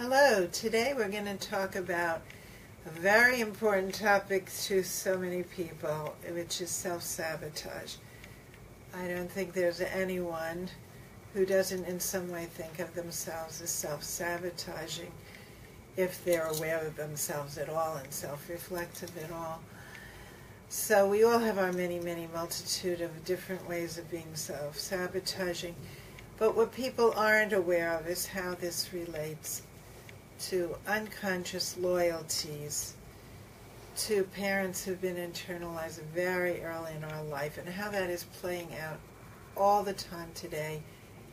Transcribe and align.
Hello, 0.00 0.46
today 0.52 0.94
we're 0.96 1.08
going 1.08 1.24
to 1.24 1.34
talk 1.34 1.74
about 1.74 2.22
a 2.86 2.88
very 2.88 3.40
important 3.40 3.92
topic 3.92 4.48
to 4.62 4.84
so 4.84 5.18
many 5.18 5.42
people, 5.42 6.14
which 6.30 6.60
is 6.60 6.70
self 6.70 7.02
sabotage. 7.02 7.96
I 8.94 9.08
don't 9.08 9.28
think 9.28 9.54
there's 9.54 9.80
anyone 9.80 10.68
who 11.34 11.44
doesn't 11.44 11.84
in 11.84 11.98
some 11.98 12.30
way 12.30 12.44
think 12.44 12.78
of 12.78 12.94
themselves 12.94 13.60
as 13.60 13.70
self 13.70 14.04
sabotaging 14.04 15.10
if 15.96 16.24
they're 16.24 16.46
aware 16.46 16.78
of 16.78 16.94
themselves 16.94 17.58
at 17.58 17.68
all 17.68 17.96
and 17.96 18.12
self 18.12 18.48
reflective 18.48 19.10
at 19.18 19.32
all. 19.32 19.60
So 20.68 21.08
we 21.08 21.24
all 21.24 21.40
have 21.40 21.58
our 21.58 21.72
many, 21.72 21.98
many 21.98 22.28
multitude 22.32 23.00
of 23.00 23.24
different 23.24 23.68
ways 23.68 23.98
of 23.98 24.08
being 24.12 24.36
self 24.36 24.78
sabotaging. 24.78 25.74
But 26.38 26.54
what 26.54 26.72
people 26.72 27.12
aren't 27.16 27.52
aware 27.52 27.92
of 27.98 28.06
is 28.06 28.28
how 28.28 28.54
this 28.54 28.92
relates 28.92 29.62
to 30.38 30.76
unconscious 30.86 31.76
loyalties 31.78 32.94
to 33.96 34.22
parents 34.24 34.84
who've 34.84 35.00
been 35.00 35.16
internalized 35.16 36.00
very 36.14 36.62
early 36.62 36.92
in 36.94 37.02
our 37.02 37.22
life 37.24 37.58
and 37.58 37.68
how 37.68 37.90
that 37.90 38.08
is 38.08 38.24
playing 38.40 38.68
out 38.80 38.98
all 39.56 39.82
the 39.82 39.92
time 39.92 40.28
today. 40.34 40.80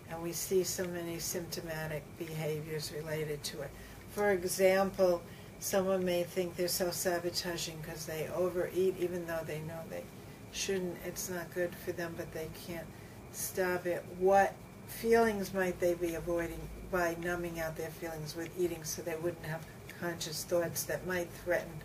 And 0.10 0.22
we 0.22 0.32
see 0.32 0.63
so 0.63 0.86
many 0.86 1.20
symptomatic 1.20 2.04
behaviors 2.18 2.91
related 2.91 3.44
to 3.44 3.62
it. 3.62 3.70
For 4.10 4.32
example, 4.32 5.22
someone 5.60 6.04
may 6.04 6.24
think 6.24 6.55
they're 6.55 6.68
self 6.68 6.94
sabotaging 6.94 7.77
because 7.82 8.05
they 8.05 8.30
overeat 8.35 8.96
even 8.99 9.27
though 9.27 9.41
they 9.46 9.60
know 9.62 9.80
they 9.90 10.04
shouldn't. 10.52 10.98
It's 11.05 11.30
not 11.30 11.54
good 11.54 11.76
for 11.76 11.91
them, 11.91 12.13
but 12.18 12.32
they 12.34 12.49
can't 12.68 12.88
stop 13.32 13.85
it. 13.85 14.04
What 14.18 14.54
feelings 14.88 15.54
might 15.54 15.80
they 15.80 15.94
be 15.94 16.16
avoiding 16.16 16.62
by 16.95 17.13
numbing 17.22 17.59
out 17.59 17.76
their 17.76 17.90
feelings 17.90 18.38
with 18.38 18.49
eating 18.58 18.81
so 18.85 19.02
they 19.02 19.18
wouldn't 19.18 19.46
have 19.46 19.60
conscious 19.99 20.46
thoughts 20.46 20.84
that 20.84 21.05
might 21.05 21.27
threaten 21.43 21.82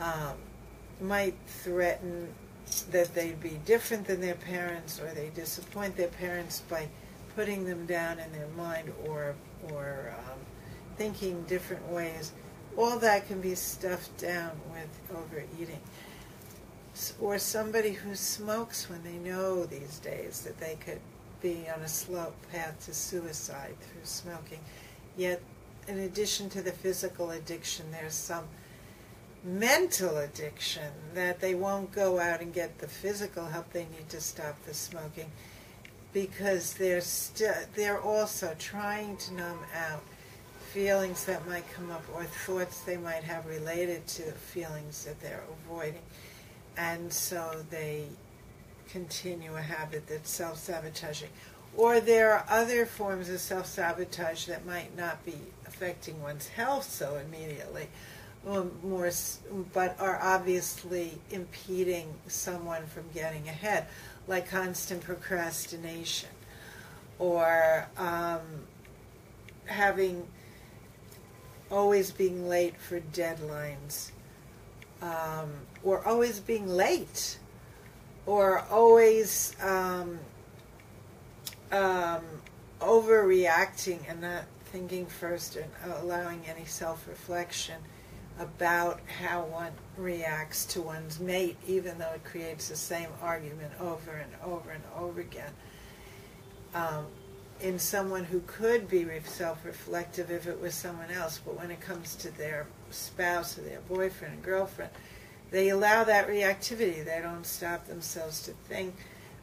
um, 0.00 0.32
might 1.02 1.34
threaten 1.46 2.28
that 2.90 3.14
they'd 3.14 3.38
be 3.38 3.60
different 3.66 4.06
than 4.06 4.22
their 4.22 4.36
parents 4.36 4.98
or 4.98 5.12
they 5.12 5.28
disappoint 5.34 5.94
their 5.98 6.08
parents 6.08 6.62
by 6.70 6.88
putting 7.36 7.66
them 7.66 7.84
down 7.84 8.18
in 8.18 8.32
their 8.32 8.48
mind 8.56 8.90
or 9.06 9.34
or 9.70 10.14
um, 10.26 10.38
thinking 10.96 11.42
different 11.42 11.86
ways. 11.90 12.32
All 12.78 12.98
that 13.00 13.28
can 13.28 13.42
be 13.42 13.54
stuffed 13.54 14.16
down 14.16 14.52
with 14.72 15.14
overeating. 15.14 15.80
Or 17.20 17.38
somebody 17.38 17.92
who 17.92 18.14
smokes 18.14 18.88
when 18.88 19.02
they 19.02 19.18
know 19.30 19.66
these 19.66 19.98
days 19.98 20.40
that 20.42 20.58
they 20.58 20.78
could 20.82 21.00
be 21.40 21.66
on 21.74 21.82
a 21.82 21.88
slow 21.88 22.32
path 22.52 22.84
to 22.86 22.94
suicide 22.94 23.74
through 23.80 24.04
smoking. 24.04 24.60
Yet, 25.16 25.42
in 25.88 25.98
addition 25.98 26.48
to 26.50 26.62
the 26.62 26.72
physical 26.72 27.30
addiction, 27.30 27.86
there's 27.92 28.14
some 28.14 28.44
mental 29.42 30.18
addiction 30.18 30.92
that 31.14 31.40
they 31.40 31.54
won't 31.54 31.92
go 31.92 32.18
out 32.20 32.40
and 32.40 32.52
get 32.52 32.78
the 32.78 32.88
physical 32.88 33.46
help 33.46 33.72
they 33.72 33.86
need 33.96 34.08
to 34.10 34.20
stop 34.20 34.62
the 34.66 34.74
smoking 34.74 35.30
because 36.12 36.74
they're 36.74 37.00
still 37.00 37.54
they're 37.74 38.00
also 38.00 38.54
trying 38.58 39.16
to 39.16 39.32
numb 39.32 39.58
out 39.74 40.02
feelings 40.72 41.24
that 41.24 41.46
might 41.48 41.64
come 41.72 41.90
up 41.90 42.04
or 42.14 42.24
thoughts 42.24 42.80
they 42.80 42.98
might 42.98 43.24
have 43.24 43.46
related 43.46 44.06
to 44.06 44.22
feelings 44.22 45.06
that 45.06 45.18
they're 45.20 45.44
avoiding 45.64 46.02
and 46.76 47.10
so 47.10 47.64
they 47.70 48.04
continue 48.92 49.54
a 49.56 49.62
habit 49.62 50.06
that's 50.06 50.30
self-sabotaging. 50.30 51.30
Or 51.76 52.00
there 52.00 52.32
are 52.32 52.44
other 52.48 52.84
forms 52.84 53.28
of 53.28 53.40
self-sabotage 53.40 54.46
that 54.46 54.66
might 54.66 54.96
not 54.96 55.24
be 55.24 55.36
affecting 55.66 56.20
one's 56.20 56.48
health 56.48 56.90
so 56.90 57.16
immediately, 57.16 57.88
more, 58.82 59.10
but 59.72 59.98
are 60.00 60.18
obviously 60.20 61.20
impeding 61.30 62.12
someone 62.26 62.86
from 62.86 63.04
getting 63.14 63.48
ahead, 63.48 63.86
like 64.26 64.48
constant 64.48 65.02
procrastination, 65.02 66.30
or 67.18 67.86
um, 67.96 68.40
having 69.66 70.26
always 71.70 72.10
being 72.10 72.48
late 72.48 72.76
for 72.76 73.00
deadlines, 73.00 74.10
um, 75.02 75.50
or 75.84 76.06
always 76.06 76.40
being 76.40 76.66
late 76.66 77.38
or 78.26 78.60
always 78.70 79.54
um, 79.62 80.18
um, 81.72 82.22
overreacting 82.80 84.00
and 84.08 84.20
not 84.20 84.44
thinking 84.66 85.06
first 85.06 85.56
and 85.56 85.70
allowing 86.02 86.42
any 86.46 86.64
self-reflection 86.64 87.76
about 88.38 89.00
how 89.20 89.42
one 89.44 89.72
reacts 89.96 90.64
to 90.64 90.80
one's 90.80 91.20
mate, 91.20 91.56
even 91.66 91.98
though 91.98 92.12
it 92.14 92.24
creates 92.24 92.68
the 92.68 92.76
same 92.76 93.08
argument 93.20 93.72
over 93.80 94.12
and 94.12 94.32
over 94.44 94.70
and 94.70 94.82
over 94.96 95.20
again. 95.20 95.52
Um, 96.74 97.06
in 97.60 97.78
someone 97.78 98.24
who 98.24 98.40
could 98.46 98.88
be 98.88 99.06
self-reflective 99.24 100.30
if 100.30 100.46
it 100.46 100.58
was 100.58 100.74
someone 100.74 101.10
else, 101.10 101.40
but 101.44 101.58
when 101.58 101.70
it 101.70 101.80
comes 101.80 102.16
to 102.16 102.30
their 102.38 102.66
spouse 102.90 103.58
or 103.58 103.62
their 103.62 103.80
boyfriend 103.80 104.34
and 104.34 104.42
girlfriend, 104.42 104.90
they 105.50 105.68
allow 105.70 106.04
that 106.04 106.28
reactivity. 106.28 107.04
They 107.04 107.20
don't 107.22 107.46
stop 107.46 107.86
themselves 107.86 108.42
to 108.42 108.52
think 108.68 108.94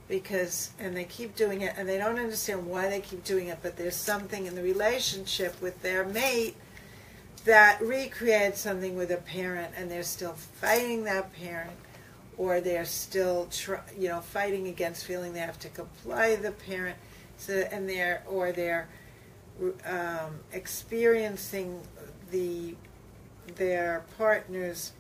because, 0.08 0.72
and 0.80 0.96
they 0.96 1.04
keep 1.04 1.36
doing 1.36 1.62
it, 1.62 1.74
and 1.78 1.88
they 1.88 1.98
don't 1.98 2.18
understand 2.18 2.66
why 2.66 2.90
they 2.90 3.02
keep 3.02 3.24
doing 3.24 3.48
it, 3.48 3.60
but 3.62 3.76
there's 3.76 3.96
something 3.96 4.46
in 4.46 4.56
the 4.56 4.64
relationship 4.64 5.62
with 5.62 5.82
their 5.82 6.06
mate 6.06 6.56
that 7.44 7.82
recreates 7.82 8.60
something 8.62 8.96
with 8.96 9.12
a 9.12 9.18
parent, 9.18 9.74
and 9.78 9.92
they're 9.92 10.04
still 10.04 10.34
fighting 10.34 11.04
that 11.04 11.34
parent, 11.34 11.76
or 12.38 12.62
they're 12.62 12.86
still, 12.86 13.50
you 13.98 14.08
know, 14.08 14.22
fighting 14.22 14.68
against 14.68 15.06
feeling 15.06 15.34
they 15.34 15.40
have 15.40 15.60
to 15.60 15.70
comply 15.70 16.36
the 16.36 16.52
parent, 16.52 16.98
so 17.38 17.54
and 17.72 17.90
they're 17.90 18.24
or 18.28 18.52
they're 18.52 18.88
um, 19.86 20.40
experiencing 20.54 21.82
the 22.32 22.76
their 23.56 24.04
partner's 24.18 24.92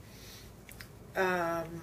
um, 1.17 1.81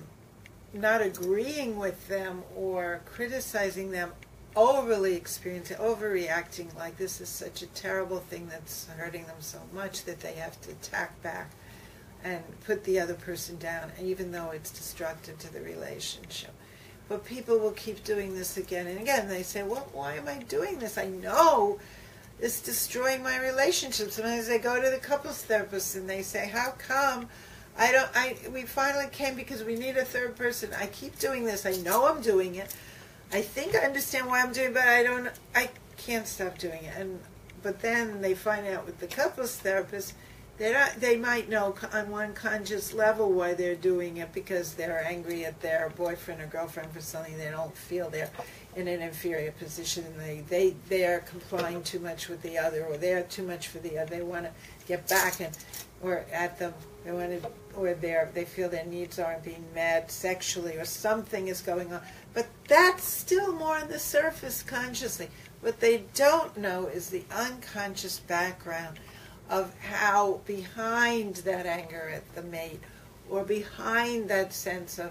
not 0.72 1.02
agreeing 1.02 1.78
with 1.78 2.08
them 2.08 2.42
or 2.56 3.00
criticizing 3.04 3.90
them, 3.90 4.12
overly 4.56 5.14
experiencing, 5.14 5.76
overreacting, 5.78 6.74
like 6.76 6.96
this 6.96 7.20
is 7.20 7.28
such 7.28 7.60
a 7.60 7.66
terrible 7.66 8.20
thing 8.20 8.48
that's 8.48 8.86
hurting 8.96 9.26
them 9.26 9.36
so 9.40 9.58
much 9.72 10.04
that 10.04 10.20
they 10.20 10.32
have 10.34 10.60
to 10.62 10.70
attack 10.70 11.20
back 11.22 11.50
and 12.22 12.42
put 12.64 12.84
the 12.84 12.98
other 12.98 13.14
person 13.14 13.58
down, 13.58 13.90
even 14.00 14.32
though 14.32 14.50
it's 14.50 14.70
destructive 14.70 15.38
to 15.38 15.52
the 15.52 15.60
relationship. 15.60 16.52
But 17.08 17.24
people 17.24 17.58
will 17.58 17.72
keep 17.72 18.02
doing 18.02 18.34
this 18.34 18.56
again 18.56 18.86
and 18.86 18.98
again. 18.98 19.28
They 19.28 19.42
say, 19.42 19.62
well, 19.62 19.88
why 19.92 20.14
am 20.14 20.26
I 20.26 20.38
doing 20.44 20.78
this? 20.78 20.96
I 20.96 21.06
know 21.06 21.78
it's 22.40 22.62
destroying 22.62 23.22
my 23.22 23.38
relationship. 23.38 24.10
Sometimes 24.10 24.48
they 24.48 24.58
go 24.58 24.80
to 24.80 24.90
the 24.90 24.96
couples 24.96 25.42
therapist 25.42 25.96
and 25.96 26.08
they 26.08 26.22
say, 26.22 26.48
how 26.48 26.70
come 26.78 27.28
I 27.76 27.92
don't. 27.92 28.10
I 28.14 28.36
we 28.52 28.62
finally 28.62 29.08
came 29.10 29.34
because 29.34 29.64
we 29.64 29.74
need 29.74 29.96
a 29.96 30.04
third 30.04 30.36
person. 30.36 30.70
I 30.78 30.86
keep 30.86 31.18
doing 31.18 31.44
this. 31.44 31.66
I 31.66 31.72
know 31.82 32.06
I'm 32.06 32.20
doing 32.22 32.54
it. 32.54 32.74
I 33.32 33.40
think 33.40 33.74
I 33.74 33.80
understand 33.80 34.26
why 34.26 34.40
I'm 34.40 34.52
doing, 34.52 34.68
it, 34.68 34.74
but 34.74 34.84
I 34.84 35.02
don't. 35.02 35.30
I 35.54 35.70
can't 35.96 36.26
stop 36.26 36.58
doing 36.58 36.84
it. 36.84 36.94
And 36.96 37.20
but 37.62 37.80
then 37.80 38.20
they 38.20 38.34
find 38.34 38.66
out 38.66 38.86
with 38.86 39.00
the 39.00 39.06
couples 39.06 39.56
therapist, 39.56 40.14
they 40.56 40.72
not, 40.72 41.00
they 41.00 41.16
might 41.16 41.48
know 41.48 41.74
on 41.92 42.10
one 42.10 42.32
conscious 42.32 42.94
level 42.94 43.32
why 43.32 43.54
they're 43.54 43.74
doing 43.74 44.18
it 44.18 44.32
because 44.32 44.74
they're 44.74 45.04
angry 45.04 45.44
at 45.44 45.60
their 45.60 45.92
boyfriend 45.96 46.40
or 46.40 46.46
girlfriend 46.46 46.92
for 46.92 47.00
something 47.00 47.36
they 47.36 47.50
don't 47.50 47.76
feel 47.76 48.08
they're 48.08 48.30
in 48.76 48.86
an 48.86 49.00
inferior 49.00 49.52
position 49.52 50.04
they 50.18 50.44
they 50.48 50.74
they 50.88 51.04
are 51.04 51.20
complying 51.20 51.82
too 51.82 51.98
much 51.98 52.28
with 52.28 52.40
the 52.42 52.56
other 52.56 52.84
or 52.84 52.96
they're 52.96 53.24
too 53.24 53.42
much 53.42 53.68
for 53.68 53.78
the 53.78 53.98
other. 53.98 54.16
They 54.16 54.22
want 54.22 54.44
to 54.44 54.52
get 54.86 55.08
back 55.08 55.40
and 55.40 55.56
or 56.02 56.24
at 56.32 56.58
them 56.58 56.74
they 57.04 57.12
want 57.12 57.42
to 57.42 57.50
or 57.76 57.94
they 57.94 58.16
they 58.32 58.44
feel 58.44 58.68
their 58.68 58.86
needs 58.86 59.18
aren't 59.18 59.42
being 59.42 59.64
met 59.74 60.10
sexually 60.10 60.76
or 60.76 60.84
something 60.84 61.48
is 61.48 61.60
going 61.60 61.92
on. 61.92 62.00
But 62.32 62.46
that's 62.68 63.04
still 63.04 63.52
more 63.52 63.78
on 63.78 63.88
the 63.88 63.98
surface 63.98 64.62
consciously. 64.62 65.28
What 65.60 65.80
they 65.80 66.04
don't 66.14 66.56
know 66.56 66.86
is 66.86 67.10
the 67.10 67.24
unconscious 67.34 68.18
background 68.20 68.98
of 69.50 69.74
how 69.80 70.40
behind 70.46 71.36
that 71.36 71.66
anger 71.66 72.10
at 72.14 72.34
the 72.34 72.42
mate 72.42 72.80
or 73.28 73.44
behind 73.44 74.28
that 74.28 74.52
sense 74.52 74.98
of 74.98 75.10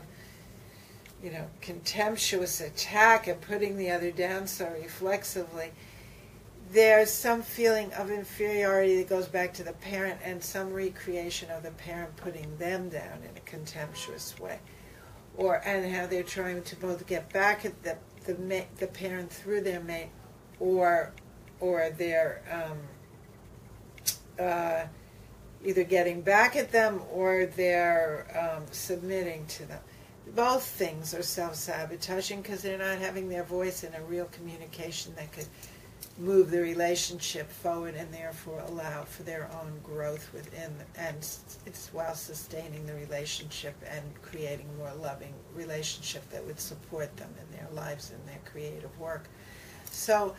you 1.23 1.31
know 1.31 1.45
contemptuous 1.61 2.59
attack 2.61 3.27
and 3.27 3.39
putting 3.41 3.77
the 3.77 3.89
other 3.89 4.11
down 4.11 4.47
so 4.47 4.71
reflexively 4.81 5.71
there's 6.73 7.11
some 7.11 7.43
feeling 7.43 7.93
of 7.93 8.09
inferiority 8.09 8.97
that 8.97 9.07
goes 9.07 9.27
back 9.27 9.53
to 9.53 9.63
the 9.63 9.73
parent 9.73 10.19
and 10.23 10.43
some 10.43 10.73
recreation 10.73 11.49
of 11.51 11.63
the 11.63 11.71
parent 11.71 12.15
putting 12.17 12.57
them 12.57 12.89
down 12.89 13.19
in 13.21 13.37
a 13.37 13.41
contemptuous 13.41 14.39
way. 14.39 14.59
Or 15.37 15.61
and 15.65 15.93
how 15.93 16.07
they're 16.07 16.23
trying 16.23 16.63
to 16.63 16.75
both 16.75 17.05
get 17.07 17.31
back 17.31 17.65
at 17.65 17.83
the 17.83 17.97
the, 18.25 18.65
the 18.77 18.87
parent 18.87 19.31
through 19.31 19.61
their 19.61 19.81
mate 19.81 20.09
or 20.59 21.11
or 21.59 21.89
their 21.97 22.41
um, 22.51 22.77
uh, 24.39 24.85
either 25.65 25.83
getting 25.83 26.21
back 26.21 26.55
at 26.55 26.71
them 26.71 27.01
or 27.11 27.45
they're 27.45 28.55
um, 28.57 28.63
submitting 28.71 29.45
to 29.47 29.65
them. 29.65 29.79
Both 30.35 30.65
things 30.65 31.13
are 31.13 31.21
self 31.21 31.55
sabotaging 31.55 32.41
because 32.41 32.61
they're 32.61 32.77
not 32.77 32.97
having 32.99 33.29
their 33.29 33.43
voice 33.43 33.83
in 33.83 33.93
a 33.93 34.01
real 34.03 34.25
communication 34.25 35.13
that 35.15 35.31
could 35.31 35.47
move 36.17 36.51
the 36.51 36.61
relationship 36.61 37.49
forward 37.49 37.95
and 37.95 38.13
therefore 38.13 38.61
allow 38.67 39.03
for 39.03 39.23
their 39.23 39.49
own 39.61 39.79
growth 39.83 40.31
within 40.31 40.71
and 40.95 41.17
it's 41.65 41.89
while 41.91 42.13
sustaining 42.13 42.85
the 42.85 42.93
relationship 42.93 43.73
and 43.89 44.03
creating 44.21 44.67
more 44.77 44.93
loving 45.01 45.33
relationship 45.55 46.27
that 46.29 46.45
would 46.45 46.59
support 46.59 47.15
them 47.17 47.33
in 47.41 47.57
their 47.57 47.67
lives 47.73 48.11
and 48.11 48.27
their 48.27 48.39
creative 48.45 48.97
work 48.99 49.27
so 49.89 50.35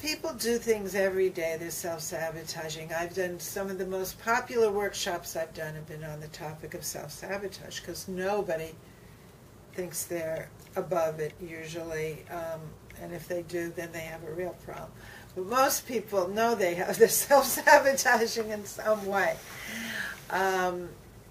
people 0.00 0.32
do 0.34 0.58
things 0.58 0.94
every 0.94 1.28
day 1.28 1.56
they're 1.58 1.70
self-sabotaging 1.70 2.92
i've 2.92 3.14
done 3.14 3.38
some 3.40 3.68
of 3.68 3.78
the 3.78 3.86
most 3.86 4.20
popular 4.22 4.70
workshops 4.70 5.34
i've 5.36 5.52
done 5.54 5.74
have 5.74 5.86
been 5.88 6.04
on 6.04 6.20
the 6.20 6.28
topic 6.28 6.74
of 6.74 6.84
self-sabotage 6.84 7.80
because 7.80 8.06
nobody 8.08 8.70
thinks 9.74 10.04
they're 10.04 10.48
above 10.76 11.18
it 11.18 11.32
usually 11.40 12.24
um, 12.30 12.60
and 13.02 13.12
if 13.12 13.28
they 13.28 13.42
do, 13.42 13.72
then 13.74 13.90
they 13.92 14.00
have 14.00 14.22
a 14.24 14.32
real 14.32 14.56
problem. 14.64 14.90
But 15.34 15.46
most 15.46 15.86
people 15.86 16.28
know 16.28 16.54
they 16.54 16.74
have 16.74 16.98
they're 16.98 17.08
self-sabotaging 17.08 18.50
in 18.50 18.64
some 18.64 19.06
way. 19.06 19.36
Um, 20.30 20.88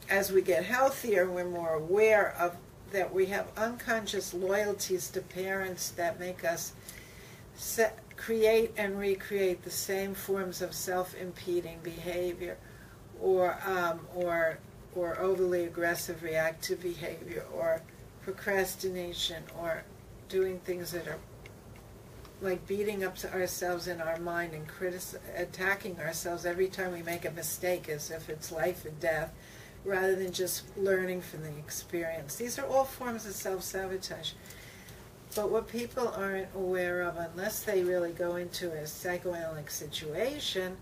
as 0.10 0.32
we 0.32 0.42
get 0.42 0.64
healthier, 0.64 1.30
we're 1.30 1.46
more 1.46 1.74
aware 1.74 2.36
of 2.40 2.56
that 2.92 3.14
we 3.14 3.26
have 3.28 3.48
unconscious 3.58 4.34
loyalties 4.34 5.10
to 5.10 5.22
parents 5.22 5.90
that 5.92 6.20
make 6.20 6.46
us 6.46 6.72
create 8.18 8.74
and 8.78 9.00
recreate 9.00 9.64
the 9.64 9.72
same 9.72 10.14
forms 10.14 10.62
of 10.62 10.74
self-impeding 10.74 11.80
behavior, 11.84 12.58
or 13.22 13.58
um, 13.66 14.02
or 14.16 14.60
or 14.96 15.18
overly 15.20 15.64
aggressive 15.64 16.24
reactive 16.24 16.82
behavior, 16.82 17.46
or 17.54 17.82
procrastination, 18.24 19.44
or 19.58 19.84
doing 20.28 20.60
things 20.60 20.92
that 20.92 21.08
are 21.08 21.20
like 22.42 22.68
beating 22.68 23.04
up 23.04 23.16
ourselves 23.34 23.88
in 23.88 24.00
our 24.02 24.18
mind 24.18 24.54
and 24.54 24.68
critic- 24.68 25.22
attacking 25.36 26.00
ourselves 26.00 26.46
every 26.46 26.68
time 26.68 26.94
we 26.94 27.02
make 27.02 27.26
a 27.26 27.32
mistake 27.32 27.90
as 27.90 28.12
if 28.12 28.30
it's 28.30 28.52
life 28.52 28.86
and 28.86 29.00
death 29.00 29.34
rather 29.84 30.16
than 30.16 30.32
just 30.32 30.64
learning 30.78 31.22
from 31.22 31.44
the 31.44 31.58
experience. 31.58 32.36
These 32.36 32.60
are 32.60 32.66
all 32.68 32.84
forms 32.84 33.26
of 33.26 33.34
self 33.34 33.64
sabotage. 33.64 34.32
But 35.36 35.52
what 35.52 35.68
people 35.68 36.08
aren't 36.10 36.48
aware 36.56 37.02
of, 37.02 37.18
unless 37.18 37.62
they 37.64 37.84
really 37.84 38.12
go 38.12 38.38
into 38.38 38.72
a 38.72 38.88
psychoanalytic 38.88 39.70
situation 39.70 40.78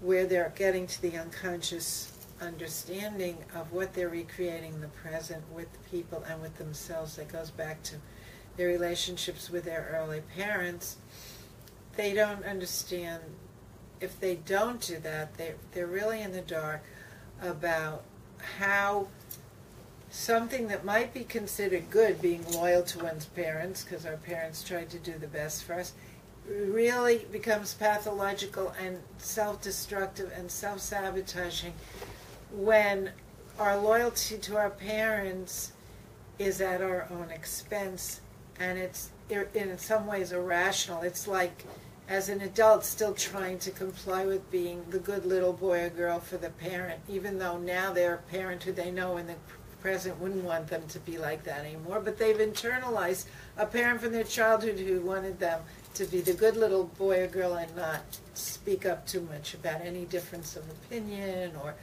where 0.00 0.26
they're 0.26 0.52
getting 0.54 0.86
to 0.86 1.02
the 1.02 1.16
unconscious 1.16 2.12
understanding 2.40 3.38
of 3.54 3.72
what 3.72 3.94
they're 3.94 4.08
recreating 4.08 4.74
in 4.74 4.80
the 4.80 4.88
present 4.88 5.42
with 5.52 5.68
people 5.90 6.22
and 6.28 6.40
with 6.42 6.56
themselves, 6.58 7.16
that 7.16 7.28
goes 7.28 7.50
back 7.50 7.82
to 7.84 7.96
their 8.56 8.68
relationships 8.68 9.48
with 9.50 9.64
their 9.64 9.88
early 9.94 10.20
parents, 10.36 10.96
they 11.96 12.12
don't 12.12 12.44
understand. 12.44 13.22
If 14.00 14.20
they 14.20 14.36
don't 14.36 14.80
do 14.80 14.98
that, 14.98 15.36
they 15.36 15.54
they're 15.72 15.86
really 15.86 16.20
in 16.20 16.32
the 16.32 16.42
dark 16.42 16.84
about 17.40 18.04
how 18.58 19.08
something 20.10 20.68
that 20.68 20.84
might 20.84 21.12
be 21.12 21.24
considered 21.24 21.90
good, 21.90 22.20
being 22.20 22.44
loyal 22.52 22.82
to 22.82 22.98
one's 22.98 23.26
parents, 23.26 23.84
because 23.84 24.06
our 24.06 24.16
parents 24.16 24.62
tried 24.62 24.90
to 24.90 24.98
do 24.98 25.12
the 25.18 25.26
best 25.26 25.64
for 25.64 25.74
us, 25.74 25.92
really 26.48 27.26
becomes 27.30 27.74
pathological 27.74 28.72
and 28.82 28.98
self-destructive 29.18 30.32
and 30.34 30.50
self-sabotaging 30.50 31.74
when 32.50 33.10
our 33.58 33.76
loyalty 33.76 34.38
to 34.38 34.56
our 34.56 34.70
parents 34.70 35.72
is 36.38 36.60
at 36.60 36.80
our 36.80 37.06
own 37.10 37.30
expense 37.30 38.20
and 38.58 38.78
it's 38.78 39.10
in 39.54 39.76
some 39.76 40.06
ways 40.06 40.32
irrational. 40.32 41.02
It's 41.02 41.28
like, 41.28 41.64
as 42.08 42.30
an 42.30 42.40
adult, 42.40 42.84
still 42.84 43.12
trying 43.12 43.58
to 43.58 43.70
comply 43.70 44.24
with 44.24 44.50
being 44.50 44.82
the 44.88 44.98
good 44.98 45.26
little 45.26 45.52
boy 45.52 45.84
or 45.84 45.90
girl 45.90 46.18
for 46.18 46.38
the 46.38 46.48
parent, 46.48 47.00
even 47.08 47.38
though 47.38 47.58
now 47.58 47.92
they're 47.92 48.14
a 48.14 48.30
parent 48.32 48.62
who 48.62 48.72
they 48.72 48.90
know 48.90 49.18
in 49.18 49.26
the 49.26 49.34
present 49.80 50.18
wouldn't 50.20 50.44
want 50.44 50.68
them 50.68 50.82
to 50.88 50.98
be 51.00 51.18
like 51.18 51.44
that 51.44 51.64
anymore. 51.64 52.00
But 52.00 52.18
they've 52.18 52.36
internalized 52.36 53.26
a 53.56 53.66
parent 53.66 54.00
from 54.00 54.12
their 54.12 54.24
childhood 54.24 54.78
who 54.78 55.00
wanted 55.00 55.38
them 55.38 55.60
to 55.94 56.04
be 56.04 56.20
the 56.20 56.34
good 56.34 56.56
little 56.56 56.84
boy 56.84 57.22
or 57.22 57.26
girl 57.26 57.54
and 57.54 57.74
not 57.76 58.02
speak 58.34 58.86
up 58.86 59.06
too 59.06 59.26
much 59.32 59.54
about 59.54 59.80
any 59.80 60.04
difference 60.04 60.56
of 60.56 60.68
opinion 60.70 61.52
or 61.62 61.74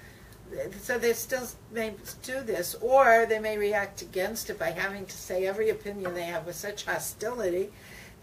so 0.79 0.97
they 0.97 1.13
still 1.13 1.47
may 1.71 1.95
do 2.23 2.41
this, 2.41 2.75
or 2.75 3.25
they 3.27 3.39
may 3.39 3.57
react 3.57 4.01
against 4.01 4.49
it 4.49 4.59
by 4.59 4.69
having 4.71 5.05
to 5.05 5.17
say 5.17 5.47
every 5.47 5.69
opinion 5.69 6.13
they 6.13 6.23
have 6.23 6.45
with 6.45 6.55
such 6.55 6.85
hostility 6.85 7.69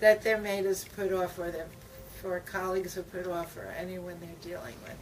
that 0.01 0.23
their 0.23 0.39
mate 0.39 0.65
is 0.65 0.85
put 0.97 1.13
off, 1.13 1.39
or 1.39 1.51
their 1.51 1.67
for 2.21 2.39
colleagues 2.41 2.97
are 2.97 3.03
put 3.03 3.27
off, 3.27 3.57
or 3.57 3.75
anyone 3.77 4.17
they're 4.21 4.53
dealing 4.53 4.75
with. 4.85 4.97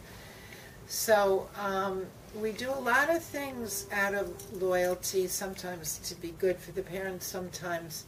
So 0.91 1.47
um, 1.57 2.05
we 2.35 2.51
do 2.51 2.69
a 2.69 2.79
lot 2.79 3.09
of 3.09 3.23
things 3.23 3.87
out 3.93 4.13
of 4.13 4.61
loyalty, 4.61 5.27
sometimes 5.27 5.97
to 5.99 6.15
be 6.15 6.31
good 6.37 6.57
for 6.57 6.73
the 6.73 6.81
parent, 6.81 7.23
sometimes 7.23 8.05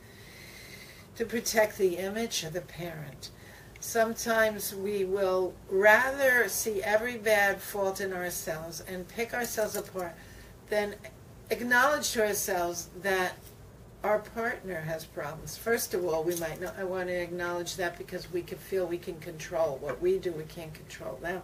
to 1.16 1.26
protect 1.26 1.78
the 1.78 1.98
image 1.98 2.44
of 2.44 2.54
the 2.54 2.62
parent 2.62 3.30
sometimes 3.84 4.74
we 4.74 5.04
will 5.04 5.54
rather 5.70 6.48
see 6.48 6.82
every 6.82 7.18
bad 7.18 7.62
fault 7.62 8.00
in 8.00 8.14
ourselves 8.14 8.82
and 8.88 9.06
pick 9.10 9.34
ourselves 9.34 9.76
apart 9.76 10.16
than 10.70 10.96
acknowledge 11.50 12.12
to 12.12 12.26
ourselves 12.26 12.88
that 13.02 13.34
our 14.02 14.20
partner 14.20 14.80
has 14.80 15.04
problems. 15.04 15.58
First 15.58 15.94
of 15.94 16.06
all, 16.06 16.24
we 16.24 16.36
might 16.38 16.62
not 16.62 16.76
I 16.80 16.86
want 16.86 17.10
to 17.10 17.14
acknowledge 17.14 17.76
that 17.76 17.98
because 17.98 18.32
we 18.32 18.42
can 18.42 18.58
feel 18.58 18.86
we 18.86 18.98
can 18.98 19.20
control 19.20 19.78
what 19.82 20.02
we 20.02 20.18
do. 20.18 20.32
We 20.32 20.44
can't 20.44 20.74
control 20.74 21.20
now. 21.22 21.44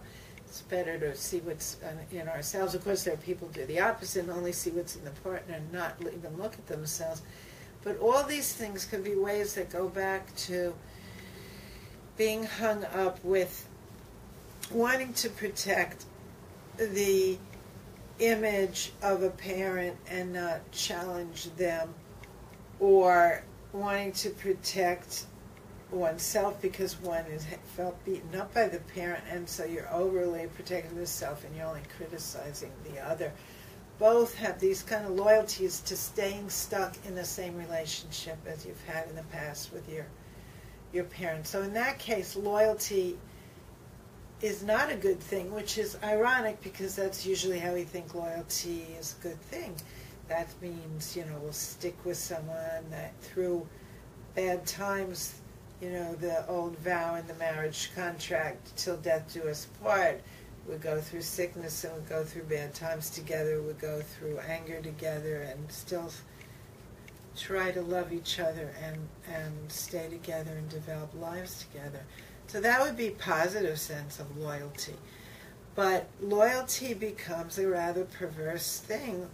It's 0.50 0.62
better 0.62 0.98
to 0.98 1.14
see 1.14 1.38
what's 1.38 1.76
uh, 1.80 1.92
in 2.10 2.28
ourselves. 2.28 2.74
Of 2.74 2.82
course, 2.82 3.04
there 3.04 3.14
are 3.14 3.18
people 3.18 3.46
who 3.46 3.54
do 3.54 3.66
the 3.66 3.78
opposite 3.78 4.24
and 4.24 4.32
only 4.32 4.50
see 4.50 4.70
what's 4.70 4.96
in 4.96 5.04
the 5.04 5.12
partner 5.12 5.54
and 5.54 5.72
not 5.72 5.94
even 6.00 6.36
look 6.38 6.54
at 6.54 6.66
themselves. 6.66 7.22
But 7.84 8.00
all 8.00 8.24
these 8.24 8.52
things 8.52 8.84
could 8.84 9.04
be 9.04 9.14
ways 9.14 9.54
that 9.54 9.70
go 9.70 9.88
back 9.88 10.34
to 10.48 10.74
being 12.16 12.42
hung 12.42 12.84
up 12.86 13.22
with 13.24 13.64
wanting 14.72 15.12
to 15.14 15.30
protect 15.30 16.04
the 16.76 17.38
image 18.18 18.90
of 19.02 19.22
a 19.22 19.30
parent 19.30 19.96
and 20.08 20.32
not 20.32 20.68
challenge 20.72 21.44
them 21.54 21.94
or 22.80 23.44
wanting 23.72 24.10
to 24.14 24.30
protect 24.30 25.26
oneself 25.92 26.60
because 26.62 27.00
one 27.00 27.24
is 27.26 27.46
felt 27.76 28.04
beaten 28.04 28.34
up 28.36 28.52
by 28.54 28.68
the 28.68 28.78
parent 28.94 29.24
and 29.30 29.48
so 29.48 29.64
you're 29.64 29.92
overly 29.92 30.46
protecting 30.54 30.96
the 30.96 31.06
self 31.06 31.44
and 31.44 31.56
you're 31.56 31.66
only 31.66 31.82
criticizing 31.96 32.70
the 32.84 33.00
other 33.00 33.32
both 34.00 34.34
have 34.34 34.58
these 34.58 34.82
kind 34.82 35.04
of 35.04 35.12
loyalties 35.12 35.80
to 35.80 35.94
staying 35.94 36.48
stuck 36.48 36.96
in 37.06 37.14
the 37.14 37.24
same 37.24 37.56
relationship 37.58 38.38
as 38.46 38.64
you've 38.64 38.82
had 38.84 39.06
in 39.08 39.14
the 39.14 39.22
past 39.24 39.72
with 39.72 39.86
your 39.88 40.06
your 40.92 41.04
parents. 41.04 41.50
So 41.50 41.62
in 41.62 41.74
that 41.74 41.98
case, 41.98 42.34
loyalty 42.34 43.18
is 44.40 44.62
not 44.62 44.90
a 44.90 44.96
good 44.96 45.20
thing, 45.20 45.52
which 45.54 45.78
is 45.78 45.96
ironic 46.02 46.60
because 46.62 46.96
that's 46.96 47.26
usually 47.26 47.58
how 47.58 47.74
we 47.74 47.84
think 47.84 48.14
loyalty 48.14 48.86
is 48.98 49.14
a 49.20 49.22
good 49.22 49.40
thing. 49.42 49.76
That 50.28 50.48
means, 50.62 51.16
you 51.16 51.24
know, 51.26 51.38
we'll 51.42 51.52
stick 51.52 51.96
with 52.04 52.16
someone 52.16 52.90
that 52.90 53.12
through 53.20 53.66
bad 54.34 54.66
times, 54.66 55.34
you 55.80 55.90
know, 55.90 56.14
the 56.14 56.46
old 56.46 56.76
vow 56.78 57.14
in 57.14 57.26
the 57.26 57.34
marriage 57.34 57.90
contract, 57.94 58.76
till 58.76 58.96
death 58.98 59.32
do 59.32 59.48
us 59.48 59.66
part. 59.82 60.20
We 60.68 60.76
go 60.76 61.00
through 61.00 61.22
sickness 61.22 61.84
and 61.84 61.94
we 61.94 62.08
go 62.08 62.22
through 62.22 62.44
bad 62.44 62.74
times 62.74 63.10
together. 63.10 63.62
We 63.62 63.72
go 63.72 64.00
through 64.00 64.38
anger 64.40 64.80
together 64.80 65.42
and 65.50 65.72
still 65.72 66.12
try 67.36 67.70
to 67.72 67.80
love 67.80 68.12
each 68.12 68.38
other 68.38 68.74
and, 68.84 68.96
and 69.32 69.72
stay 69.72 70.08
together 70.08 70.52
and 70.52 70.68
develop 70.68 71.10
lives 71.14 71.64
together. 71.64 72.00
So 72.46 72.60
that 72.60 72.80
would 72.82 72.96
be 72.96 73.10
positive 73.10 73.78
sense 73.78 74.20
of 74.20 74.36
loyalty. 74.36 74.96
But 75.74 76.08
loyalty 76.20 76.92
becomes 76.94 77.58
a 77.58 77.68
rather 77.68 78.04
perverse 78.04 78.80
thing 78.80 79.28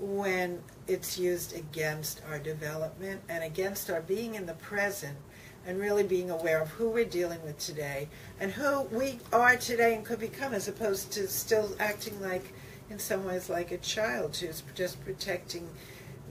when 0.00 0.62
it's 0.88 1.18
used 1.18 1.54
against 1.54 2.22
our 2.28 2.38
development 2.38 3.20
and 3.28 3.44
against 3.44 3.90
our 3.90 4.00
being 4.00 4.34
in 4.34 4.46
the 4.46 4.54
present 4.54 5.18
and 5.66 5.78
really 5.78 6.02
being 6.02 6.30
aware 6.30 6.60
of 6.60 6.68
who 6.70 6.90
we're 6.90 7.04
dealing 7.04 7.42
with 7.44 7.58
today 7.58 8.08
and 8.40 8.52
who 8.52 8.82
we 8.82 9.18
are 9.32 9.56
today 9.56 9.94
and 9.94 10.04
could 10.04 10.18
become 10.18 10.52
as 10.52 10.68
opposed 10.68 11.12
to 11.12 11.28
still 11.28 11.74
acting 11.78 12.20
like 12.20 12.52
in 12.90 12.98
some 12.98 13.24
ways 13.24 13.48
like 13.48 13.70
a 13.70 13.78
child 13.78 14.36
who's 14.36 14.62
just 14.74 15.02
protecting 15.04 15.68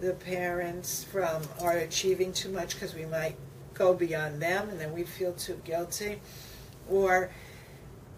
the 0.02 0.14
parents 0.14 1.04
from 1.04 1.44
are 1.62 1.78
achieving 1.78 2.34
too 2.34 2.50
much 2.50 2.74
because 2.74 2.94
we 2.94 3.06
might 3.06 3.36
go 3.74 3.94
beyond 3.94 4.42
them 4.42 4.70
and 4.70 4.80
then 4.80 4.92
we 4.94 5.04
feel 5.04 5.32
too 5.34 5.60
guilty. 5.64 6.20
Or 6.90 7.32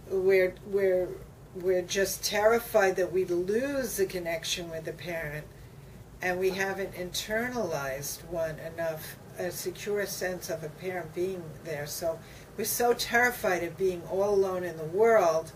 we're 0.09 0.55
we're 0.65 1.09
we're 1.55 1.81
just 1.81 2.23
terrified 2.23 2.95
that 2.95 3.11
we 3.11 3.25
lose 3.25 3.97
the 3.97 4.05
connection 4.05 4.69
with 4.71 4.85
the 4.85 4.93
parent 4.93 5.45
and 6.21 6.39
we 6.39 6.49
haven't 6.51 6.93
internalized 6.93 8.23
one 8.25 8.57
enough 8.59 9.17
a 9.37 9.51
secure 9.51 10.05
sense 10.05 10.49
of 10.49 10.63
a 10.63 10.69
parent 10.69 11.13
being 11.13 11.43
there. 11.63 11.85
So 11.87 12.19
we're 12.57 12.65
so 12.65 12.93
terrified 12.93 13.63
of 13.63 13.77
being 13.77 14.01
all 14.11 14.33
alone 14.33 14.63
in 14.63 14.77
the 14.77 14.85
world 14.85 15.51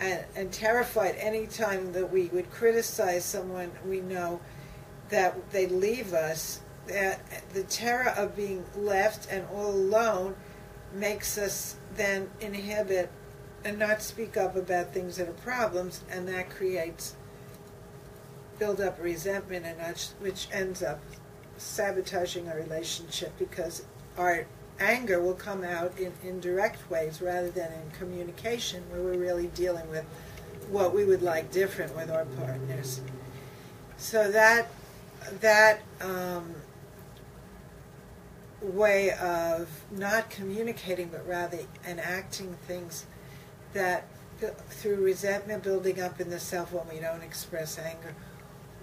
and, 0.00 0.24
and 0.36 0.52
terrified 0.52 1.16
anytime 1.16 1.92
that 1.92 2.12
we 2.12 2.26
would 2.26 2.50
criticize 2.50 3.24
someone 3.24 3.70
we 3.86 4.00
know 4.00 4.40
that 5.08 5.50
they 5.50 5.66
leave 5.66 6.12
us 6.12 6.60
that 6.86 7.20
the 7.52 7.64
terror 7.64 8.10
of 8.16 8.34
being 8.34 8.64
left 8.76 9.30
and 9.30 9.46
all 9.52 9.70
alone 9.70 10.34
makes 10.94 11.36
us 11.36 11.76
then 11.96 12.30
inhibit 12.40 13.10
and 13.64 13.78
not 13.78 14.00
speak 14.02 14.36
up 14.36 14.56
about 14.56 14.94
things 14.94 15.16
that 15.16 15.28
are 15.28 15.32
problems, 15.32 16.02
and 16.10 16.28
that 16.28 16.48
creates 16.48 17.14
build 18.58 18.80
up 18.80 18.98
resentment, 19.00 19.66
and 19.66 19.98
which 20.20 20.48
ends 20.52 20.82
up 20.82 21.00
sabotaging 21.58 22.48
our 22.48 22.56
relationship 22.56 23.36
because 23.38 23.84
our 24.16 24.46
anger 24.80 25.20
will 25.20 25.34
come 25.34 25.64
out 25.64 25.98
in 25.98 26.12
indirect 26.22 26.88
ways 26.90 27.20
rather 27.20 27.50
than 27.50 27.72
in 27.72 27.90
communication, 27.98 28.82
where 28.90 29.02
we're 29.02 29.18
really 29.18 29.48
dealing 29.48 29.88
with 29.90 30.04
what 30.70 30.94
we 30.94 31.04
would 31.04 31.22
like 31.22 31.50
different 31.50 31.94
with 31.96 32.10
our 32.10 32.24
partners. 32.24 33.00
So 33.96 34.30
that 34.30 34.68
that 35.40 35.80
um, 36.00 36.54
way 38.62 39.12
of 39.12 39.68
not 39.90 40.30
communicating, 40.30 41.08
but 41.08 41.26
rather 41.26 41.58
enacting 41.86 42.54
things 42.66 43.06
that 43.72 44.06
through 44.70 45.02
resentment 45.02 45.64
building 45.64 46.00
up 46.00 46.20
in 46.20 46.30
the 46.30 46.38
self 46.38 46.72
when 46.72 46.88
we 46.88 47.00
don't 47.00 47.22
express 47.22 47.78
anger, 47.78 48.14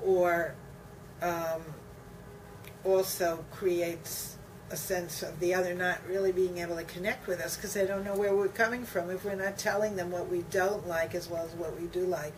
or 0.04 0.54
um, 1.22 1.62
also 2.86 3.44
creates 3.52 4.38
a 4.72 4.76
sense 4.76 5.22
of 5.22 5.40
the 5.40 5.54
other 5.54 5.74
not 5.74 6.00
really 6.08 6.32
being 6.32 6.58
able 6.58 6.76
to 6.76 6.84
connect 6.84 7.28
with 7.28 7.40
us 7.40 7.56
because 7.56 7.74
they 7.74 7.86
don't 7.86 8.04
know 8.04 8.16
where 8.16 8.36
we're 8.36 8.48
coming 8.48 8.84
from 8.84 9.10
if 9.10 9.24
we're 9.24 9.36
not 9.36 9.58
telling 9.58 9.96
them 9.96 10.12
what 10.12 10.30
we 10.30 10.44
don't 10.50 10.88
like 10.88 11.14
as 11.14 11.30
well 11.30 11.46
as 11.46 11.52
what 11.54 11.80
we 11.80 11.88
do 11.88 12.02
like. 12.02 12.34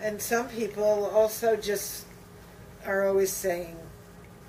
And 0.00 0.20
some 0.20 0.48
people 0.48 1.10
also 1.12 1.56
just 1.56 2.06
are 2.84 3.06
always 3.06 3.32
saying 3.32 3.76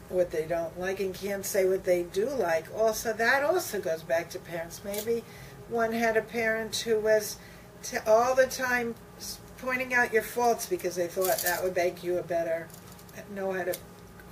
what 0.10 0.32
they 0.32 0.46
don't 0.46 0.80
like 0.80 1.00
and 1.00 1.14
can't 1.14 1.46
say 1.46 1.68
what 1.68 1.84
they 1.84 2.04
do 2.04 2.28
like. 2.30 2.66
Also, 2.76 3.14
that 3.14 3.44
also 3.44 3.80
goes 3.80 4.02
back 4.02 4.30
to 4.32 4.40
parents. 4.40 4.82
Maybe 4.84 5.24
one 5.70 5.92
had 5.94 6.18
a 6.18 6.22
parent 6.22 6.76
who 6.78 7.00
was 7.00 7.38
all 8.08 8.36
the 8.36 8.48
time 8.48 8.96
pointing 9.58 9.94
out 9.94 10.12
your 10.12 10.24
faults 10.24 10.66
because 10.66 10.96
they 10.96 11.08
thought 11.08 11.38
that 11.40 11.64
would 11.64 11.76
make 11.76 12.04
you 12.04 12.18
a 12.18 12.24
better, 12.24 12.68
know 13.36 13.52
how 13.52 13.64
to 13.64 13.76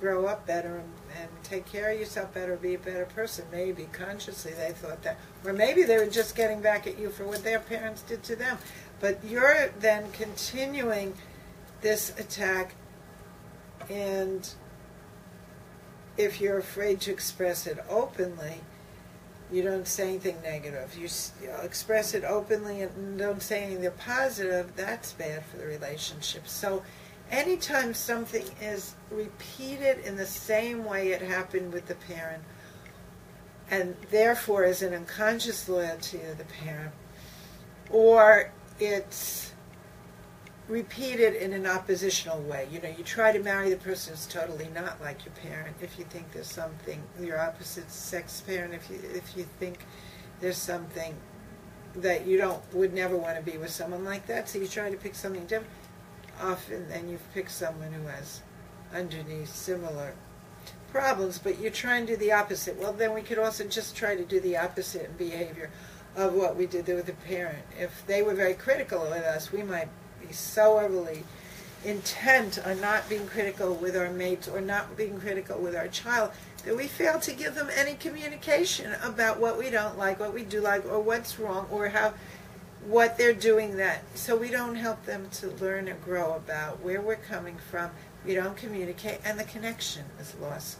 grow 0.00 0.26
up 0.26 0.46
better 0.46 0.76
and, 0.78 0.92
and 1.20 1.28
take 1.42 1.66
care 1.66 1.90
of 1.90 1.98
yourself 1.98 2.32
better, 2.34 2.56
be 2.56 2.74
a 2.74 2.78
better 2.78 3.06
person. 3.06 3.44
Maybe 3.50 3.88
consciously 3.92 4.52
they 4.52 4.72
thought 4.72 5.02
that. 5.02 5.18
Or 5.44 5.52
maybe 5.52 5.82
they 5.82 5.96
were 5.98 6.06
just 6.06 6.36
getting 6.36 6.60
back 6.60 6.86
at 6.86 6.98
you 6.98 7.10
for 7.10 7.24
what 7.24 7.44
their 7.44 7.60
parents 7.60 8.02
did 8.02 8.22
to 8.24 8.36
them. 8.36 8.58
But 9.00 9.24
you're 9.24 9.68
then 9.78 10.10
continuing 10.12 11.14
this 11.80 12.10
attack, 12.18 12.74
and 13.88 14.48
if 16.16 16.40
you're 16.40 16.58
afraid 16.58 17.00
to 17.02 17.12
express 17.12 17.66
it 17.66 17.78
openly, 17.88 18.60
you 19.50 19.62
don't 19.62 19.86
say 19.86 20.10
anything 20.10 20.36
negative. 20.42 20.96
You, 20.98 21.08
express 21.62 22.14
it 22.14 22.24
openly 22.24 22.82
and 22.82 23.18
don't 23.18 23.42
say 23.42 23.64
anything 23.64 23.90
positive. 23.98 24.74
That's 24.76 25.12
bad 25.12 25.44
for 25.46 25.56
the 25.56 25.66
relationship. 25.66 26.46
So, 26.46 26.82
anytime 27.30 27.94
something 27.94 28.44
is 28.60 28.94
repeated 29.10 29.98
in 30.00 30.16
the 30.16 30.26
same 30.26 30.84
way 30.84 31.12
it 31.12 31.22
happened 31.22 31.72
with 31.72 31.86
the 31.86 31.94
parent, 31.94 32.42
and 33.70 33.96
therefore 34.10 34.64
is 34.64 34.82
an 34.82 34.94
unconscious 34.94 35.68
loyalty 35.68 36.18
to 36.18 36.34
the 36.34 36.44
parent, 36.44 36.92
or 37.90 38.50
it's 38.80 39.52
repeated 40.68 41.34
in 41.34 41.52
an 41.52 41.66
oppositional 41.66 42.40
way. 42.42 42.68
You 42.70 42.80
know, 42.80 42.90
you 42.90 43.02
try 43.02 43.32
to 43.32 43.42
marry 43.42 43.70
the 43.70 43.76
person 43.76 44.12
who's 44.12 44.26
totally 44.26 44.68
not 44.74 45.00
like 45.00 45.24
your 45.24 45.34
parent 45.34 45.76
if 45.80 45.98
you 45.98 46.04
think 46.04 46.30
there's 46.32 46.50
something 46.50 47.02
your 47.18 47.40
opposite 47.40 47.90
sex 47.90 48.42
parent 48.42 48.74
if 48.74 48.90
you 48.90 49.00
if 49.14 49.34
you 49.34 49.44
think 49.58 49.86
there's 50.40 50.58
something 50.58 51.14
that 51.96 52.26
you 52.26 52.36
don't 52.36 52.62
would 52.74 52.92
never 52.92 53.16
want 53.16 53.36
to 53.36 53.50
be 53.50 53.56
with 53.56 53.70
someone 53.70 54.04
like 54.04 54.26
that. 54.26 54.48
So 54.48 54.58
you 54.58 54.68
try 54.68 54.90
to 54.90 54.96
pick 54.96 55.14
something 55.14 55.46
different. 55.46 55.72
Often 56.40 56.88
then 56.88 57.08
you've 57.08 57.34
picked 57.34 57.50
someone 57.50 57.92
who 57.92 58.06
has 58.06 58.42
underneath 58.94 59.54
similar 59.54 60.14
problems, 60.92 61.38
but 61.38 61.60
you 61.60 61.70
try 61.70 61.96
and 61.96 62.06
do 62.06 62.16
the 62.16 62.32
opposite. 62.32 62.78
Well 62.78 62.92
then 62.92 63.14
we 63.14 63.22
could 63.22 63.38
also 63.38 63.64
just 63.64 63.96
try 63.96 64.14
to 64.14 64.24
do 64.24 64.40
the 64.40 64.56
opposite 64.56 65.06
in 65.06 65.16
behavior 65.16 65.70
of 66.16 66.34
what 66.34 66.56
we 66.56 66.66
did 66.66 66.86
with 66.86 67.06
the 67.06 67.12
parent. 67.12 67.64
If 67.78 68.04
they 68.06 68.22
were 68.22 68.34
very 68.34 68.54
critical 68.54 69.00
with 69.00 69.24
us, 69.24 69.52
we 69.52 69.62
might 69.62 69.88
be 70.26 70.32
so 70.32 70.80
overly 70.80 71.24
intent 71.84 72.58
on 72.66 72.80
not 72.80 73.08
being 73.08 73.26
critical 73.26 73.74
with 73.74 73.96
our 73.96 74.10
mates 74.10 74.48
or 74.48 74.60
not 74.60 74.96
being 74.96 75.20
critical 75.20 75.60
with 75.60 75.76
our 75.76 75.86
child 75.88 76.32
that 76.64 76.76
we 76.76 76.88
fail 76.88 77.20
to 77.20 77.32
give 77.32 77.54
them 77.54 77.68
any 77.76 77.94
communication 77.94 78.94
about 79.02 79.38
what 79.38 79.56
we 79.56 79.70
don't 79.70 79.96
like, 79.96 80.18
what 80.18 80.34
we 80.34 80.42
do 80.42 80.60
like, 80.60 80.84
or 80.86 80.98
what's 80.98 81.38
wrong, 81.38 81.66
or 81.70 81.88
how 81.88 82.12
what 82.86 83.18
they're 83.18 83.34
doing 83.34 83.76
that 83.76 84.04
so 84.16 84.36
we 84.36 84.50
don't 84.50 84.76
help 84.76 85.04
them 85.04 85.28
to 85.30 85.48
learn 85.48 85.88
and 85.88 86.02
grow 86.02 86.34
about 86.34 86.82
where 86.82 87.00
we're 87.00 87.16
coming 87.16 87.56
from. 87.70 87.90
We 88.24 88.34
don't 88.34 88.56
communicate 88.56 89.20
and 89.24 89.38
the 89.38 89.44
connection 89.44 90.04
is 90.20 90.34
lost. 90.40 90.78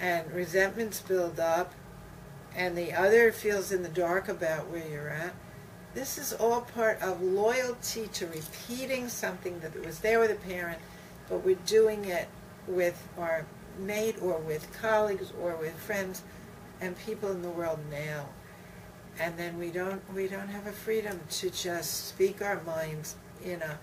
And 0.00 0.30
resentments 0.32 1.00
build 1.00 1.38
up 1.38 1.74
and 2.54 2.76
the 2.76 2.92
other 2.92 3.32
feels 3.32 3.72
in 3.72 3.82
the 3.82 3.88
dark 3.88 4.28
about 4.28 4.68
where 4.68 4.86
you're 4.86 5.08
at 5.08 5.34
this 5.94 6.16
is 6.16 6.32
all 6.32 6.62
part 6.62 7.00
of 7.02 7.20
loyalty 7.20 8.08
to 8.14 8.26
repeating 8.26 9.08
something 9.08 9.60
that 9.60 9.84
was 9.84 9.98
there 9.98 10.20
with 10.20 10.30
a 10.30 10.34
parent, 10.34 10.80
but 11.28 11.44
we're 11.44 11.56
doing 11.66 12.06
it 12.06 12.28
with 12.66 13.06
our 13.18 13.44
mate 13.78 14.16
or 14.22 14.38
with 14.38 14.72
colleagues 14.80 15.32
or 15.40 15.56
with 15.56 15.74
friends 15.74 16.22
and 16.80 16.98
people 16.98 17.30
in 17.30 17.42
the 17.42 17.50
world 17.50 17.78
now. 17.90 18.26
And 19.18 19.36
then 19.36 19.58
we 19.58 19.70
don't 19.70 20.02
we 20.14 20.26
don't 20.26 20.48
have 20.48 20.66
a 20.66 20.72
freedom 20.72 21.20
to 21.30 21.50
just 21.50 22.08
speak 22.08 22.42
our 22.42 22.62
minds 22.62 23.16
in 23.44 23.62
a 23.62 23.78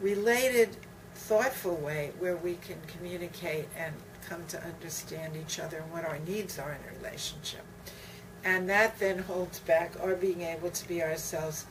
related, 0.00 0.76
thoughtful 1.14 1.76
way 1.76 2.12
where 2.18 2.36
we 2.36 2.54
can 2.54 2.76
communicate 2.86 3.68
and 3.76 3.94
come 4.28 4.44
to 4.46 4.62
understand 4.62 5.36
each 5.36 5.58
other 5.58 5.78
and 5.78 5.92
what 5.92 6.04
our 6.04 6.18
needs 6.20 6.58
are 6.58 6.72
in 6.72 6.94
a 6.94 6.98
relationship. 6.98 7.62
And 8.44 8.68
that 8.70 8.98
then 8.98 9.18
holds 9.18 9.58
back 9.60 9.92
our 10.00 10.14
being 10.14 10.42
able 10.42 10.70
to 10.70 10.88
be 10.88 11.02
ourselves 11.02 11.66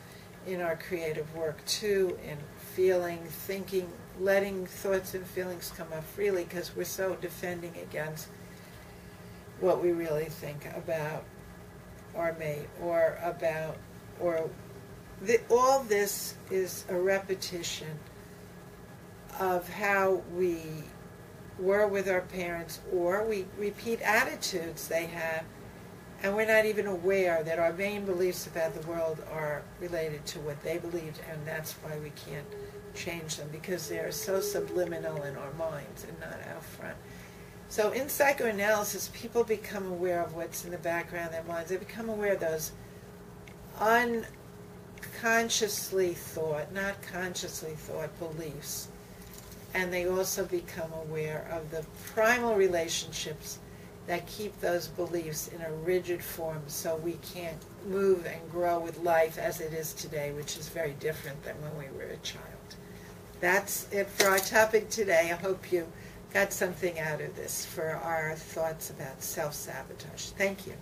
in 0.45 0.61
our 0.61 0.75
creative 0.75 1.33
work 1.35 1.63
too, 1.65 2.17
in 2.27 2.37
feeling, 2.75 3.19
thinking, 3.27 3.91
letting 4.19 4.65
thoughts 4.65 5.13
and 5.13 5.25
feelings 5.25 5.71
come 5.75 5.87
up 5.93 6.03
freely 6.03 6.43
because 6.43 6.75
we're 6.75 6.83
so 6.83 7.15
defending 7.15 7.73
against 7.81 8.27
what 9.59 9.81
we 9.81 9.91
really 9.91 10.25
think 10.25 10.65
about 10.75 11.23
our 12.15 12.33
mate 12.33 12.67
or 12.81 13.17
about, 13.23 13.77
or 14.19 14.49
the, 15.21 15.39
all 15.49 15.83
this 15.83 16.35
is 16.49 16.85
a 16.89 16.95
repetition 16.95 17.99
of 19.39 19.67
how 19.69 20.21
we 20.35 20.57
were 21.57 21.87
with 21.87 22.07
our 22.07 22.21
parents 22.21 22.79
or 22.91 23.25
we 23.25 23.45
repeat 23.57 24.01
attitudes 24.01 24.87
they 24.87 25.05
have, 25.07 25.43
and 26.23 26.35
we're 26.35 26.47
not 26.47 26.65
even 26.65 26.87
aware 26.87 27.43
that 27.43 27.59
our 27.59 27.73
main 27.73 28.05
beliefs 28.05 28.47
about 28.47 28.73
the 28.73 28.85
world 28.87 29.21
are 29.31 29.61
related 29.79 30.25
to 30.25 30.39
what 30.39 30.61
they 30.63 30.77
believed, 30.77 31.19
and 31.31 31.45
that's 31.45 31.73
why 31.73 31.97
we 31.99 32.11
can't 32.11 32.47
change 32.93 33.37
them 33.37 33.47
because 33.51 33.87
they're 33.87 34.11
so 34.11 34.41
subliminal 34.41 35.23
in 35.23 35.35
our 35.37 35.53
minds 35.53 36.05
and 36.05 36.19
not 36.19 36.37
out 36.53 36.63
front. 36.63 36.97
So 37.69 37.91
in 37.91 38.09
psychoanalysis, 38.09 39.11
people 39.13 39.43
become 39.43 39.85
aware 39.85 40.23
of 40.23 40.35
what's 40.35 40.65
in 40.65 40.71
the 40.71 40.79
background 40.79 41.27
of 41.27 41.33
their 41.33 41.43
minds. 41.43 41.69
They 41.69 41.77
become 41.77 42.09
aware 42.09 42.33
of 42.33 42.39
those 42.39 42.71
unconsciously 43.79 46.15
thought, 46.15 46.73
not 46.73 46.99
consciously 47.03 47.73
thought 47.73 48.09
beliefs. 48.17 48.87
And 49.75 49.93
they 49.93 50.07
also 50.07 50.45
become 50.45 50.91
aware 50.93 51.47
of 51.51 51.69
the 51.69 51.85
primal 52.13 52.55
relationships 52.55 53.59
that 54.07 54.25
keep 54.25 54.59
those 54.59 54.87
beliefs 54.87 55.49
in 55.49 55.61
a 55.61 55.71
rigid 55.71 56.23
form 56.23 56.63
so 56.65 56.95
we 56.95 57.19
can't 57.35 57.63
move 57.87 58.25
and 58.25 58.51
grow 58.51 58.79
with 58.79 59.03
life 59.03 59.37
as 59.37 59.61
it 59.61 59.73
is 59.73 59.93
today, 59.93 60.31
which 60.31 60.57
is 60.57 60.69
very 60.69 60.95
different 60.99 61.43
than 61.43 61.53
when 61.61 61.77
we 61.77 61.85
were 61.95 62.09
a 62.09 62.17
child. 62.17 62.45
That's 63.39 63.87
it 63.93 64.07
for 64.07 64.27
our 64.27 64.39
topic 64.39 64.89
today. 64.89 65.29
I 65.31 65.35
hope 65.35 65.71
you 65.71 65.85
got 66.33 66.53
something 66.53 66.99
out 66.99 67.21
of 67.21 67.35
this 67.35 67.65
for 67.65 67.89
our 67.89 68.35
thoughts 68.35 68.89
about 68.89 69.21
self 69.21 69.53
sabotage. 69.53 70.29
Thank 70.37 70.67
you. 70.67 70.73